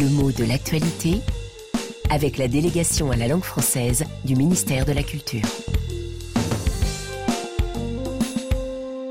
Le 0.00 0.08
mot 0.08 0.32
de 0.32 0.42
l'actualité 0.42 1.20
avec 2.10 2.36
la 2.36 2.48
délégation 2.48 3.12
à 3.12 3.16
la 3.16 3.28
langue 3.28 3.44
française 3.44 4.04
du 4.24 4.34
ministère 4.34 4.86
de 4.86 4.92
la 4.92 5.04
Culture. 5.04 5.44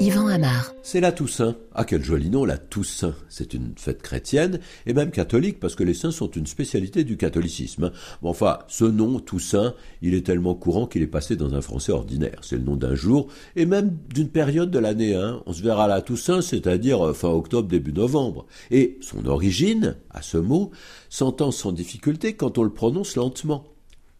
Yvan 0.00 0.28
Amar. 0.28 0.74
C'est 0.82 1.00
la 1.00 1.10
Toussaint. 1.10 1.56
Ah, 1.74 1.84
quel 1.84 2.04
joli 2.04 2.30
nom, 2.30 2.44
la 2.44 2.56
Toussaint. 2.56 3.14
C'est 3.28 3.52
une 3.52 3.72
fête 3.76 4.00
chrétienne 4.00 4.60
et 4.86 4.92
même 4.92 5.10
catholique 5.10 5.58
parce 5.58 5.74
que 5.74 5.82
les 5.82 5.92
saints 5.92 6.12
sont 6.12 6.30
une 6.30 6.46
spécialité 6.46 7.02
du 7.02 7.16
catholicisme. 7.16 7.90
Enfin, 8.22 8.60
ce 8.68 8.84
nom, 8.84 9.18
Toussaint, 9.18 9.74
il 10.00 10.14
est 10.14 10.24
tellement 10.24 10.54
courant 10.54 10.86
qu'il 10.86 11.02
est 11.02 11.08
passé 11.08 11.34
dans 11.34 11.52
un 11.52 11.60
français 11.60 11.90
ordinaire. 11.90 12.38
C'est 12.42 12.56
le 12.56 12.62
nom 12.62 12.76
d'un 12.76 12.94
jour 12.94 13.26
et 13.56 13.66
même 13.66 13.96
d'une 14.14 14.28
période 14.28 14.70
de 14.70 14.78
l'année. 14.78 15.16
Hein. 15.16 15.42
On 15.46 15.52
se 15.52 15.62
verra 15.62 15.88
la 15.88 16.00
Toussaint, 16.00 16.42
c'est-à-dire 16.42 17.16
fin 17.16 17.30
octobre, 17.30 17.68
début 17.68 17.92
novembre. 17.92 18.46
Et 18.70 18.98
son 19.00 19.26
origine, 19.26 19.96
à 20.10 20.22
ce 20.22 20.38
mot, 20.38 20.70
s'entend 21.10 21.50
sans 21.50 21.72
difficulté 21.72 22.34
quand 22.34 22.56
on 22.58 22.62
le 22.62 22.70
prononce 22.70 23.16
lentement 23.16 23.64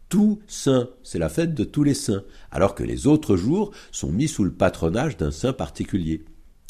tout 0.09 0.39
saint, 0.47 0.89
c'est 1.03 1.19
la 1.19 1.29
fête 1.29 1.53
de 1.53 1.63
tous 1.63 1.83
les 1.83 1.93
saints, 1.93 2.23
alors 2.51 2.75
que 2.75 2.83
les 2.83 3.07
autres 3.07 3.37
jours 3.37 3.71
sont 3.91 4.11
mis 4.11 4.27
sous 4.27 4.43
le 4.43 4.51
patronage 4.51 5.17
d'un 5.17 5.31
saint 5.31 5.53
particulier. 5.53 6.25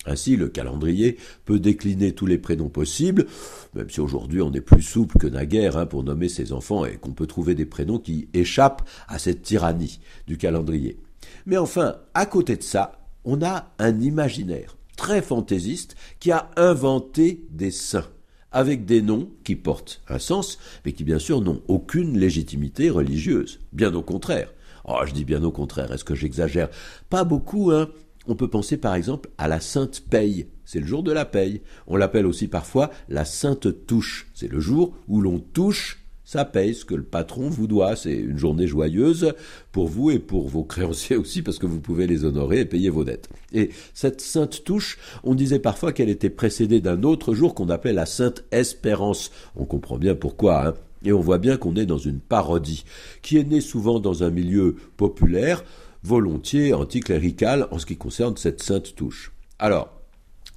Ainsi, 0.06 0.36
le 0.36 0.48
calendrier 0.48 1.18
peut 1.46 1.60
décliner 1.60 2.14
tous 2.14 2.26
les 2.26 2.38
prénoms 2.38 2.70
possibles, 2.70 3.26
même 3.74 3.90
si 3.90 4.00
aujourd'hui 4.00 4.42
on 4.42 4.54
est 4.54 4.62
plus 4.62 4.82
souple 4.82 5.18
que 5.18 5.28
naguère 5.28 5.78
hein, 5.78 5.86
pour 5.86 6.04
nommer 6.04 6.30
ses 6.30 6.54
enfants 6.54 6.86
et 6.86 6.98
qu'on 6.98 7.12
peut 7.12 7.28
trouver 7.28 7.56
des 7.56 7.66
prénoms 7.66 8.00
qui 8.00 8.30
échappent 8.34 8.88
à 9.08 9.20
cette 9.20 9.42
tyrannie 9.42 10.00
du 10.28 10.38
calendrier. 10.38 11.00
Mais 11.46 11.58
enfin, 11.58 11.98
à 12.14 12.26
côté 12.26 12.56
de 12.56 12.64
ça, 12.64 13.00
on 13.26 13.42
a 13.42 13.74
un 13.78 14.00
imaginaire 14.00 14.78
très 14.96 15.22
fantaisiste 15.22 15.96
qui 16.20 16.32
a 16.32 16.50
inventé 16.56 17.46
des 17.52 17.72
saints 17.72 18.08
avec 18.52 18.86
des 18.86 19.02
noms 19.02 19.30
qui 19.44 19.56
portent 19.56 20.02
un 20.08 20.20
sens, 20.20 20.58
mais 20.86 20.94
qui 20.94 21.04
bien 21.04 21.20
sûr 21.20 21.42
n'ont 21.42 21.62
aucune 21.68 22.18
légitimité 22.18 22.90
religieuse. 22.90 23.60
Bien 23.74 23.94
au 23.94 24.02
contraire. 24.02 24.54
Oh, 24.86 25.00
je 25.06 25.14
dis 25.14 25.26
bien 25.26 25.44
au 25.44 25.52
contraire, 25.52 25.92
est-ce 25.92 26.04
que 26.04 26.16
j'exagère? 26.16 26.70
Pas 27.10 27.24
beaucoup, 27.24 27.72
hein. 27.72 27.90
On 28.28 28.36
peut 28.36 28.50
penser 28.50 28.78
par 28.78 28.96
exemple 28.96 29.30
à 29.38 29.48
la 29.48 29.60
Sainte 29.60 30.02
Paye, 30.02 30.48
c'est 30.66 30.80
le 30.80 30.86
jour 30.86 31.02
de 31.02 31.12
la 31.12 31.26
paye. 31.26 31.62
On 31.88 31.96
l'appelle 31.96 32.28
aussi 32.28 32.48
parfois 32.48 32.92
la 33.08 33.26
Sainte 33.26 33.86
Touche, 33.88 34.28
c'est 34.36 34.52
le 34.52 34.60
jour 34.60 34.96
où 35.08 35.22
l'on 35.22 35.40
touche 35.40 36.06
ça 36.30 36.46
paye 36.46 36.76
ce 36.76 36.86
que 36.86 36.94
le 36.94 37.02
patron 37.02 37.50
vous 37.50 37.66
doit. 37.66 37.96
C'est 37.96 38.14
une 38.14 38.38
journée 38.38 38.68
joyeuse 38.68 39.34
pour 39.72 39.88
vous 39.88 40.12
et 40.12 40.20
pour 40.20 40.48
vos 40.48 40.64
créanciers 40.64 41.16
aussi, 41.18 41.42
parce 41.42 41.58
que 41.58 41.66
vous 41.66 41.80
pouvez 41.80 42.06
les 42.06 42.24
honorer 42.24 42.60
et 42.60 42.66
payer 42.66 42.92
vos 42.92 43.04
dettes. 43.04 43.30
Et 43.52 43.72
cette 43.96 44.22
sainte 44.22 44.64
touche, 44.64 45.00
on 45.24 45.34
disait 45.34 45.58
parfois 45.58 45.92
qu'elle 45.92 46.08
était 46.08 46.30
précédée 46.30 46.82
d'un 46.82 47.02
autre 47.02 47.34
jour 47.34 47.56
qu'on 47.56 47.70
appelait 47.70 47.94
la 47.94 48.06
sainte 48.06 48.44
espérance. 48.52 49.32
On 49.56 49.66
comprend 49.66 49.98
bien 49.98 50.14
pourquoi, 50.14 50.68
hein. 50.68 50.74
Et 51.04 51.14
on 51.14 51.20
voit 51.20 51.40
bien 51.40 51.58
qu'on 51.58 51.76
est 51.76 51.88
dans 51.88 51.98
une 51.98 52.20
parodie, 52.20 52.86
qui 53.24 53.38
est 53.38 53.50
née 53.50 53.62
souvent 53.62 54.00
dans 54.00 54.22
un 54.22 54.30
milieu 54.30 54.76
populaire, 54.98 55.64
volontiers 56.04 56.76
anticlérical 56.76 57.68
en 57.72 57.80
ce 57.80 57.88
qui 57.88 57.98
concerne 57.98 58.38
cette 58.38 58.62
sainte 58.62 58.94
touche. 58.96 59.32
Alors, 59.58 59.99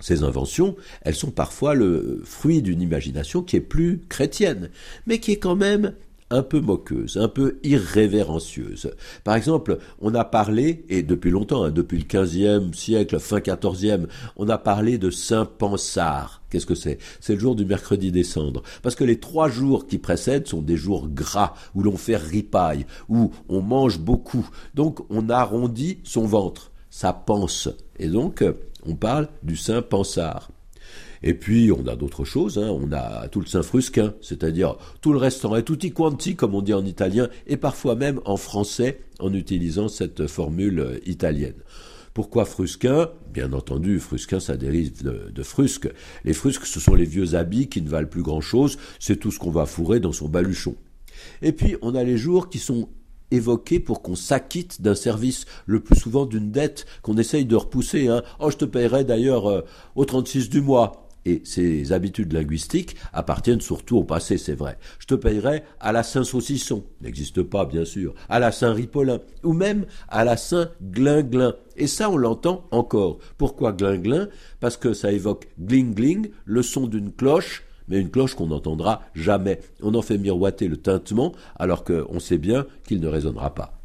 ces 0.03 0.23
inventions, 0.23 0.77
elles 1.03 1.15
sont 1.15 1.31
parfois 1.31 1.75
le 1.75 2.21
fruit 2.25 2.61
d'une 2.61 2.83
imagination 2.83 3.43
qui 3.43 3.57
est 3.57 3.61
plus 3.61 4.03
chrétienne, 4.09 4.69
mais 5.07 5.19
qui 5.19 5.33
est 5.33 5.39
quand 5.39 5.57
même 5.57 5.95
un 6.33 6.43
peu 6.43 6.61
moqueuse, 6.61 7.19
un 7.19 7.29
peu 7.29 7.59
irrévérencieuse. 7.63 8.91
Par 9.23 9.37
exemple, 9.37 9.79
on 10.01 10.15
a 10.15 10.25
parlé, 10.25 10.85
et 10.89 11.03
depuis 11.03 11.31
longtemps, 11.31 11.65
hein, 11.65 11.71
depuis 11.71 11.99
le 11.99 12.05
XVe 12.05 12.75
siècle, 12.75 13.19
fin 13.21 13.41
XIVe, 13.41 14.09
on 14.37 14.49
a 14.49 14.59
parlé 14.59 14.99
de 14.99 15.11
Saint 15.11 15.45
Pansard. 15.45 16.43
Qu'est-ce 16.51 16.67
que 16.67 16.75
c'est? 16.75 16.99
C'est 17.21 17.35
le 17.35 17.41
jour 17.41 17.55
du 17.55 17.67
mercredi 17.67 18.11
des 18.11 18.25
cendres. 18.25 18.63
Parce 18.83 18.95
que 18.95 19.05
les 19.05 19.21
trois 19.21 19.49
jours 19.49 19.87
qui 19.87 19.99
précèdent 19.99 20.49
sont 20.49 20.63
des 20.63 20.77
jours 20.77 21.09
gras, 21.09 21.55
où 21.75 21.83
l'on 21.83 21.97
fait 21.97 22.17
ripaille, 22.17 22.87
où 23.09 23.31
on 23.49 23.61
mange 23.61 24.01
beaucoup. 24.01 24.49
Donc 24.75 25.01
on 25.11 25.29
arrondit 25.29 25.99
son 26.03 26.27
ventre, 26.27 26.72
ça 26.93 27.15
pense. 27.15 27.71
Et 27.99 28.07
donc, 28.07 28.45
on 28.85 28.95
parle 28.95 29.29
du 29.43 29.57
saint 29.57 29.81
Pansard. 29.81 30.51
Et 31.23 31.35
puis, 31.35 31.73
on 31.73 31.87
a 31.87 31.97
d'autres 31.97 32.25
choses, 32.25 32.59
hein. 32.59 32.69
on 32.69 32.93
a 32.93 33.29
tout 33.29 33.41
le 33.41 33.47
saint 33.47 33.63
frusquin, 33.63 34.13
c'est-à-dire 34.21 34.77
tout 35.01 35.13
le 35.13 35.19
restaurant, 35.19 35.57
et 35.57 35.65
tutti 35.65 35.93
quanti, 35.93 36.37
comme 36.37 36.55
on 36.55 36.61
dit 36.61 36.75
en 36.75 36.85
italien, 36.85 37.29
et 37.47 37.57
parfois 37.57 37.95
même 37.95 38.21
en 38.25 38.37
français, 38.37 39.01
en 39.21 39.33
utilisant 39.33 39.89
cette 39.89 40.27
formule 40.27 40.81
euh, 40.81 40.99
italienne. 41.07 41.55
Pourquoi 42.13 42.45
frusquin? 42.45 43.09
Bien 43.33 43.53
entendu, 43.55 43.99
frusquin, 43.99 44.41
ça 44.41 44.59
dérive 44.59 45.03
de, 45.03 45.31
de, 45.33 45.43
frusque. 45.43 45.89
Les 46.25 46.35
frusques, 46.35 46.67
ce 46.67 46.81
sont 46.81 46.95
les 46.95 47.07
vieux 47.07 47.37
habits 47.37 47.69
qui 47.69 47.81
ne 47.81 47.89
valent 47.89 48.09
plus 48.09 48.23
grand-chose, 48.23 48.77
c'est 48.99 49.17
tout 49.17 49.31
ce 49.31 49.39
qu'on 49.39 49.51
va 49.51 49.65
fourrer 49.65 50.01
dans 50.01 50.13
son 50.13 50.29
baluchon. 50.29 50.75
Et 51.41 51.53
puis, 51.53 51.77
on 51.81 51.95
a 51.95 52.05
les 52.05 52.19
jours 52.19 52.51
qui 52.51 52.59
sont 52.59 52.89
évoqué 53.33 53.81
pour 53.81 54.03
qu'on 54.03 54.15
s'acquitte 54.15 54.83
d'un 54.83 54.95
service, 54.95 55.47
le 55.67 55.81
plus 55.81 55.97
souvent 55.97 56.27
d'une 56.27 56.51
dette 56.51 56.87
qu'on 57.03 57.17
essaye 57.17 57.45
de 57.45 57.57
repousser. 57.57 58.09
Hein. 58.09 58.23
Oh, 58.41 58.51
je 58.51 58.57
te 58.57 58.65
paierai 58.65 59.05
d'ailleurs 59.05 59.49
euh, 59.49 59.63
au 59.95 60.05
36 60.05 60.49
du 60.51 60.61
mois. 60.61 61.03
Et 61.25 61.41
ces 61.45 61.93
habitudes 61.93 62.33
linguistiques 62.33 62.97
appartiennent 63.13 63.61
surtout 63.61 63.99
au 63.99 64.05
passé, 64.05 64.39
c'est 64.39 64.55
vrai. 64.55 64.77
Je 64.99 65.07
te 65.07 65.15
payerai 65.15 65.63
à 65.79 65.93
la 65.93 66.03
Saint-Saucisson, 66.03 66.85
n'existe 67.01 67.43
pas 67.43 67.65
bien 67.65 67.85
sûr, 67.85 68.15
à 68.29 68.41
la 68.41 68.51
Saint-Ripolin, 68.51 69.21
ou 69.45 69.53
même 69.53 69.87
à 70.09 70.25
la 70.25 70.37
Saint-Glinglin. 70.37 71.55
Et 71.77 71.87
ça, 71.87 72.11
on 72.11 72.17
l'entend 72.17 72.67
encore. 72.73 73.19
Pourquoi 73.39 73.73
Glinglin? 73.73 74.29
Parce 74.59 74.77
que 74.77 74.95
ça 74.95 75.13
évoque 75.13 75.49
gling-gling, 75.61 76.31
le 76.45 76.63
son 76.63 76.89
d'une 76.89 77.13
cloche, 77.13 77.65
mais 77.93 78.01
une 78.01 78.11
cloche 78.11 78.35
qu'on 78.35 78.47
n'entendra 78.47 79.03
jamais. 79.15 79.61
On 79.83 79.95
en 79.95 80.03
fait 80.03 80.17
miroiter 80.17 80.67
le 80.67 80.79
tintement, 80.79 81.33
alors 81.57 81.85
qu'on 81.85 82.19
sait 82.21 82.39
bien 82.39 82.67
qu'il 82.87 83.01
ne 83.01 83.07
résonnera 83.07 83.55
pas. 83.55 83.82